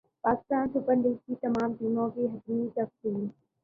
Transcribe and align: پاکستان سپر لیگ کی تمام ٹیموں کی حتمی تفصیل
پاکستان 0.23 0.65
سپر 0.73 0.95
لیگ 0.95 1.17
کی 1.25 1.33
تمام 1.41 1.69
ٹیموں 1.79 2.09
کی 2.09 2.25
حتمی 2.27 2.67
تفصیل 2.75 3.13